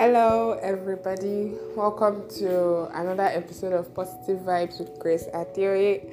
[0.00, 1.52] Hello, everybody.
[1.76, 6.10] Welcome to another episode of Positive Vibes with Grace Atioye.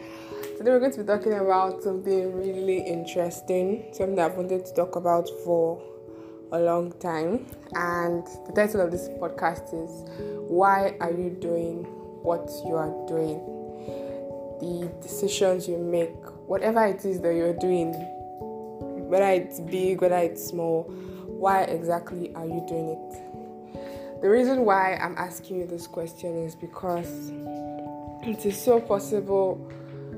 [0.57, 4.97] Today, we're going to be talking about something really interesting, something I've wanted to talk
[4.97, 5.81] about for
[6.51, 7.45] a long time.
[7.75, 10.03] And the title of this podcast is
[10.49, 11.85] Why Are You Doing
[12.23, 13.39] What You Are Doing?
[14.59, 16.13] The decisions you make,
[16.45, 17.93] whatever it is that you're doing,
[19.07, 20.91] whether it's big, whether it's small,
[21.37, 23.26] why exactly are you doing it?
[24.21, 27.31] The reason why I'm asking you this question is because
[28.23, 29.71] it is so possible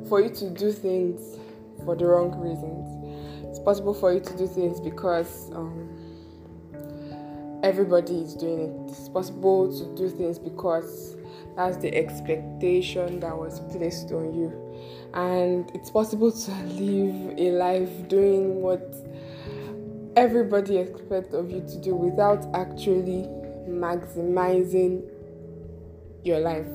[0.08, 1.38] for you to do things
[1.84, 3.46] for the wrong reasons.
[3.46, 5.90] It's possible for you to do things because um,
[7.62, 8.90] everybody is doing it.
[8.90, 11.18] It's possible to do things because
[11.58, 14.50] that's the expectation that was placed on you.
[15.14, 18.96] And it's possible to live a life doing what
[20.16, 23.28] everybody expects of you to do without actually
[23.70, 25.04] maximizing
[26.24, 26.66] your life.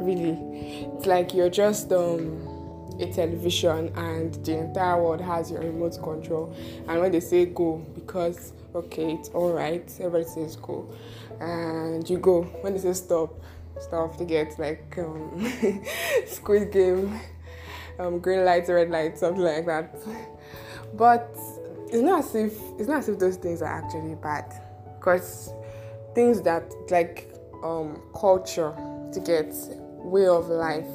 [0.00, 2.52] Really, it's like you're just um,
[3.00, 6.54] a television and the entire world has your remote control.
[6.88, 10.92] And when they say go, because okay, it's all right, everybody says go,
[11.40, 12.42] and you go.
[12.42, 13.40] When they say stop,
[13.80, 14.16] stop.
[14.18, 15.52] To get like um,
[16.26, 17.18] Squid Game,
[17.98, 19.94] um, green light, red light, something like that.
[20.94, 21.36] But
[21.88, 24.52] it's not as if it's not as if those things are actually bad,
[24.98, 25.52] because
[26.14, 27.32] things that like
[27.62, 28.74] um, culture
[29.12, 29.54] to get
[29.98, 30.86] way of life,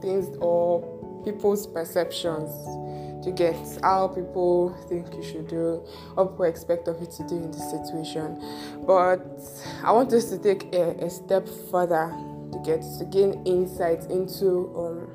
[0.00, 2.50] things or people's perceptions
[3.24, 5.82] to get how people think you should do,
[6.14, 8.40] what people expect of you to do in this situation.
[8.86, 9.20] But
[9.82, 12.14] I want us to take a, a step further
[12.52, 15.10] to get to gain insight into um,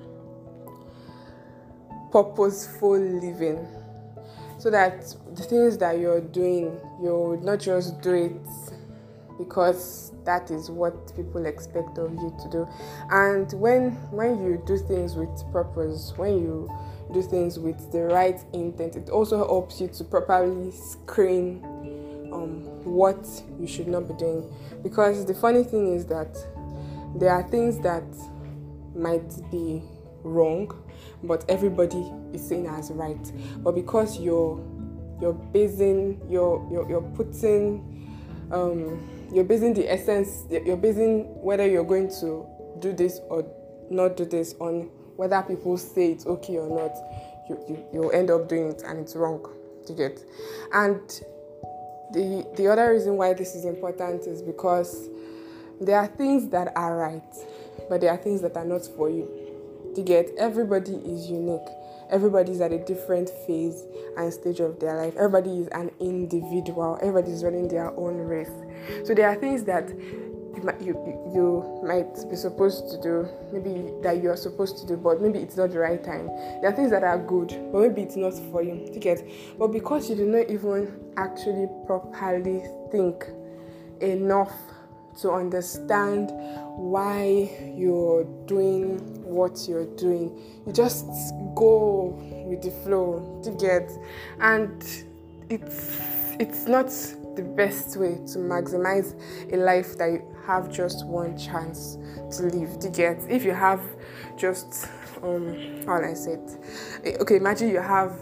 [2.12, 3.66] purposeful living
[4.60, 5.02] so that
[5.34, 8.63] the things that you're doing you not just do it
[9.44, 12.68] because that is what people expect of you to do.
[13.10, 16.70] And when when you do things with purpose when you
[17.14, 21.62] do things with the right intent it also helps you to properly screen
[22.34, 23.28] um, what
[23.60, 24.52] you should not be doing.
[24.82, 26.36] Because the funny thing is that
[27.16, 28.04] there are things that
[28.96, 29.84] might be
[30.24, 30.72] wrong
[31.24, 33.32] but everybody is saying as right.
[33.58, 34.62] But because you're
[35.22, 38.03] you're basing you're you're, you're putting
[38.52, 42.46] um, you're basing the essence you're basing whether you're going to
[42.80, 43.46] do this or
[43.90, 46.92] not do this on whether people say it's okay or not.
[47.50, 49.46] You, you you'll end up doing it and it's wrong.
[49.88, 50.24] To get?
[50.74, 51.02] And
[52.14, 55.10] the the other reason why this is important is because
[55.82, 57.36] there are things that are right
[57.90, 59.30] but there are things that are not for you.
[59.96, 60.32] To get?
[60.38, 61.68] Everybody is unique
[62.14, 63.84] everybody's at a different phase
[64.18, 65.16] and stage of their life.
[65.18, 66.98] Everybody is an individual.
[67.02, 68.52] Everybody is running their own race.
[69.04, 74.22] So there are things that you, you, you might be supposed to do maybe that
[74.22, 76.28] you are supposed to do but maybe it's not the right time.
[76.28, 78.88] There are things that are good but maybe it's not for you.
[78.94, 79.28] To get?
[79.58, 83.26] But because you do not even actually properly think
[84.02, 84.54] enough
[85.22, 86.30] to understand
[86.76, 90.40] why you're doing what you're doing.
[90.66, 91.06] You just
[91.56, 93.92] go with the flow to get,
[94.40, 94.84] and
[95.50, 96.00] it's
[96.40, 96.88] it's not
[97.36, 99.16] the best way to maximize
[99.52, 101.98] a life that you have just one chance
[102.32, 102.80] to live.
[102.80, 103.82] To get, if you have
[104.38, 104.88] just
[105.24, 106.40] um, how I said,
[107.06, 108.14] okay, imagine you have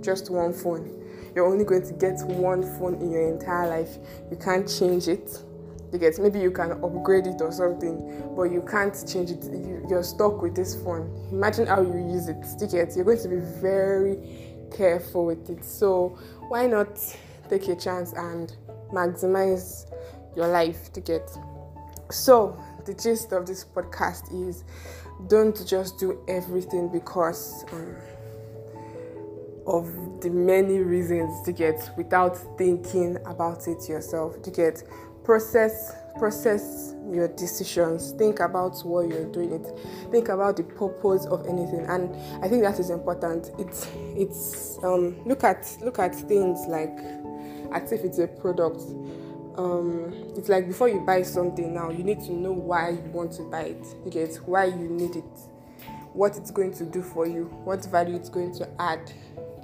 [0.00, 0.92] just one phone.
[1.34, 3.98] You're only going to get one phone in your entire life.
[4.30, 5.42] You can't change it
[5.92, 9.42] you get maybe you can upgrade it or something but you can't change it.
[9.44, 11.28] You, you're stuck with this phone.
[11.30, 12.44] Imagine how you use it.
[12.60, 14.18] You get you're going to be very
[14.76, 15.64] careful with it.
[15.64, 16.98] So why not
[17.48, 18.54] take a chance and
[18.92, 19.90] maximize
[20.36, 21.30] your life to get?
[22.10, 24.64] So the gist of this podcast is
[25.28, 27.96] don't just do everything because um,
[29.66, 34.40] of the many reasons to get without thinking about it yourself.
[34.42, 34.82] To get
[35.26, 38.12] process process your decisions.
[38.12, 39.78] Think about what you're doing it.
[40.10, 41.84] Think about the purpose of anything.
[41.86, 43.50] And i think that is important.
[43.58, 46.96] It's it's um look at look at things like
[47.72, 48.80] as if it's a product.
[49.58, 53.32] Um it's like before you buy something now you need to know why you want
[53.32, 53.84] to buy it.
[54.04, 55.38] You get why you need it.
[56.12, 57.44] What it's going to do for you.
[57.64, 59.12] What value it's going to add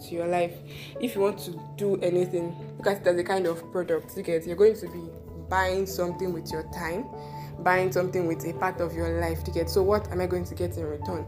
[0.03, 0.55] to your life.
[1.01, 2.55] If you want to do anything
[2.85, 4.17] it as a kind of product.
[4.17, 5.22] You get you're going to be
[5.53, 7.05] buying something with your time,
[7.59, 9.69] buying something with a part of your life to get.
[9.69, 11.25] So, what am I going to get in return?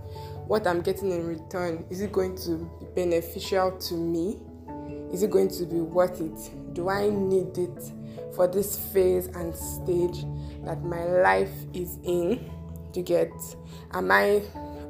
[0.47, 4.39] What I'm getting in return is it going to be beneficial to me
[5.15, 6.75] is it going to be worth it?
[6.75, 7.93] Do I need it
[8.35, 10.25] for this phase and stage
[10.65, 12.51] that my life is in?
[12.95, 13.33] To get,
[13.93, 14.43] am I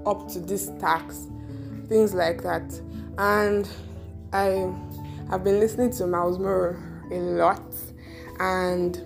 [0.07, 1.29] up to this task?
[1.89, 2.81] Things like that.
[3.19, 3.69] And
[4.33, 4.73] I
[5.31, 6.77] have been listening to Myles Munroe
[7.11, 7.75] a lot,
[8.41, 9.03] and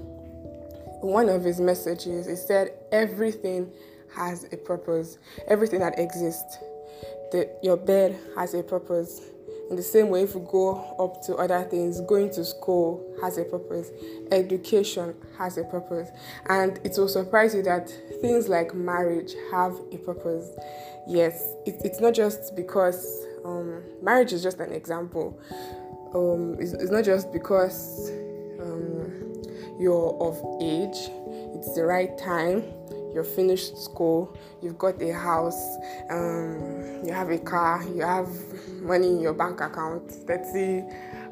[1.01, 3.71] one of his messages he said everything
[4.15, 5.19] has a purpose.
[5.47, 6.59] Everything that exists,
[7.33, 9.21] the, your bed has a purpose.
[9.71, 13.37] In the same way, if you go up to other things, going to school has
[13.37, 13.91] a purpose,
[14.33, 16.09] education has a purpose,
[16.49, 17.91] and it will surprise you that
[18.23, 20.57] things like marriage have a purpose.
[21.07, 25.39] Yes, it, it's not just because um, marriage is just an example.
[26.15, 28.11] Um, it's, it's not just because
[29.79, 31.11] you're of age,
[31.55, 32.63] it's the right time
[33.15, 35.77] you're finished school, you've got a house,
[36.11, 38.29] um, you have a car, you have
[38.83, 40.85] money in your bank account, 30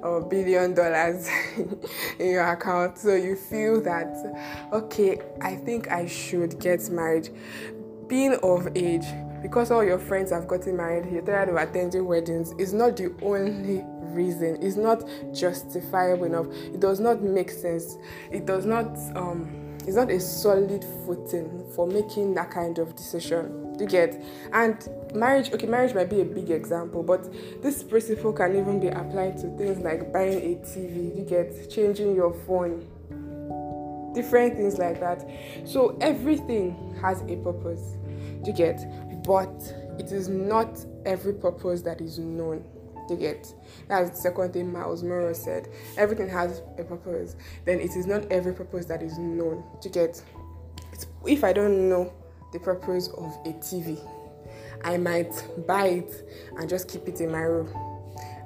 [0.03, 1.29] uh, billion dollars
[2.19, 2.99] in your account.
[2.99, 4.17] So you feel that,
[4.73, 7.31] okay, I think I should get married.
[8.09, 9.07] Being of age,
[9.43, 13.15] because all your friends have gotten married, you're tired of attending weddings, is not the
[13.23, 13.85] only
[14.15, 14.59] reason.
[14.63, 16.47] It's not justifiable enough.
[16.49, 17.97] It does not make sense.
[18.31, 18.97] It does not.
[19.17, 23.77] Um, it's not a solid footing for making that kind of decision.
[23.79, 24.21] You get?
[24.53, 24.77] And
[25.15, 27.33] marriage, okay, marriage might be a big example, but
[27.63, 31.71] this principle can even be applied to things like buying a TV, you get?
[31.71, 32.85] Changing your phone,
[34.13, 35.25] different things like that.
[35.65, 37.97] So everything has a purpose,
[38.45, 38.81] you get?
[39.23, 39.55] But
[40.01, 42.65] it is not every purpose that is known.
[43.09, 43.53] You get
[43.89, 45.69] that's the second thing Myles Munroe said.
[45.97, 47.37] Everything has a purpose.
[47.65, 49.65] Then it is not every purpose that is known.
[49.83, 50.23] You get
[51.27, 52.13] if I don't know
[52.53, 53.99] the purpose of a TV,
[54.85, 55.33] I might
[55.67, 57.69] buy it and just keep it in my room.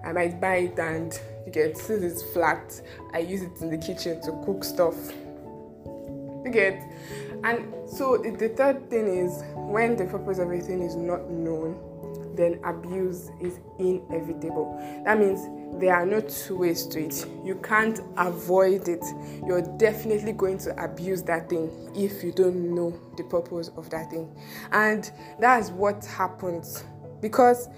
[0.05, 2.81] I might buy it and you get since it's flat,
[3.13, 4.97] I use it in the kitchen to cook stuff.
[6.45, 6.83] You get
[7.45, 11.79] and so the, third thing is when the purpose of a thing is not known
[12.41, 14.81] then abuse is inevitable.
[15.05, 15.49] That means
[15.81, 17.27] there are no two ways to it.
[17.45, 19.05] You can't avoid it.
[19.47, 24.11] You're definitely going to abuse that thing if you don't know the purpose of that
[24.11, 24.35] thing.
[24.73, 26.85] And that's what happens
[27.21, 27.69] because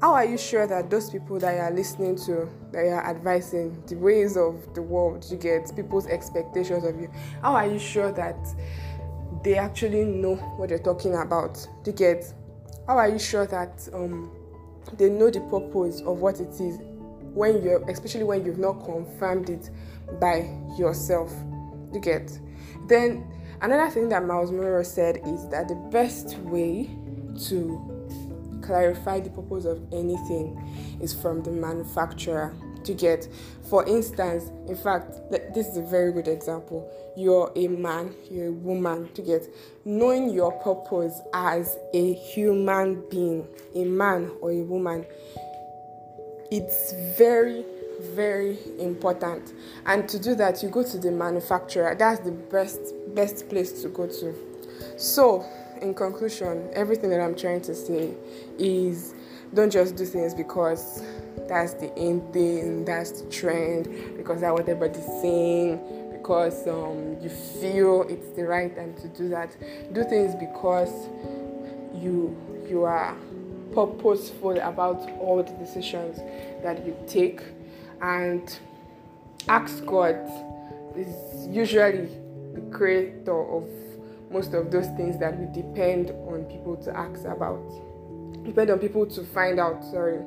[0.00, 3.04] how are you sure that those people that you are listening to, that you are
[3.04, 7.10] advising, the ways of the world, you get people's expectations of you,
[7.42, 8.36] how are you sure that
[9.42, 11.66] they actually know what they're talking about?
[11.84, 12.32] You get?
[12.86, 14.30] How are you sure that um,
[14.96, 16.78] they know the purpose of what it is
[17.34, 19.70] when you're especially when you've not confirmed it
[20.20, 21.32] by yourself?
[21.92, 22.38] You get?
[22.88, 23.26] Then
[23.60, 26.90] another thing that Myles Munroe said is that the best way
[27.48, 27.98] to
[28.62, 32.54] clarify the purpose of anything is from the manufacturer
[32.88, 33.28] to get.
[33.68, 35.18] For instance, in fact,
[35.54, 36.90] this is a very good example.
[37.16, 39.46] You're a man, you're a woman to get.
[39.84, 45.06] Knowing your purpose as a human being, a man or a woman,
[46.50, 47.64] it's very
[48.14, 49.54] very important
[49.86, 52.78] and to do that you go to the manufacturer that's the best
[53.12, 54.32] best place to go to
[54.96, 55.44] so
[55.82, 58.14] in conclusion everything that i'm trying to say
[58.58, 59.14] is
[59.54, 61.02] don't just do things because
[61.48, 65.80] that's the in thing, that's the trend, because that's what everybody's saying,
[66.12, 69.56] because um, you feel it's the right time to do that.
[69.94, 70.92] Do things because
[71.94, 72.36] you
[72.68, 73.16] you are
[73.72, 76.18] purposeful about all the decisions
[76.62, 77.40] that you take
[78.02, 78.58] and
[79.48, 80.16] ask God
[80.94, 82.08] is usually
[82.54, 83.66] the creator of
[84.30, 87.62] most of those things that we depend on people to ask about.
[88.44, 90.22] Depend on people to find out sorry.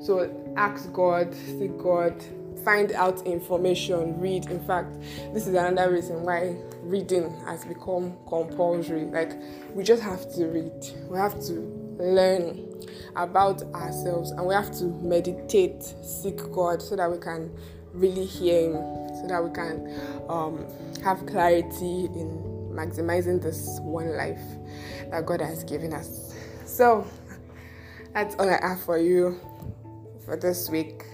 [0.00, 2.22] So ask god seek god
[2.64, 4.46] find out information read.
[4.50, 4.98] In fact
[5.32, 9.04] this is another reason why reading has become compulsory.
[9.04, 9.32] Like
[9.74, 10.86] we just have to read.
[11.08, 11.52] We have to
[11.98, 12.66] learn
[13.16, 17.50] about ourselves and we have to meditate seek god so that we can
[17.94, 18.72] really hear him
[19.16, 19.98] so that we can
[20.28, 20.66] um,
[21.02, 24.42] have clarity in maximizing this one life
[25.10, 27.06] that god has given us so
[28.16, 29.38] that's all I have for you
[30.24, 31.04] for this week.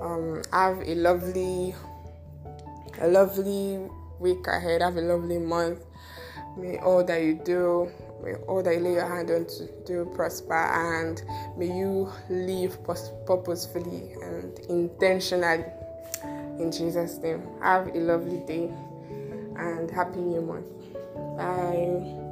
[0.00, 1.74] Um, have a lovely,
[3.00, 3.80] a lovely
[4.20, 4.80] week ahead.
[4.80, 5.84] Have a lovely month.
[6.56, 7.90] May all that you do,
[8.22, 11.20] may all that you lay your hand on to do prosper, and
[11.58, 12.78] may you live
[13.26, 15.64] purposefully and intentionally.
[16.60, 18.72] In Jesus' name, have a lovely day
[19.56, 20.95] and happy new month.
[21.36, 22.25] 拜。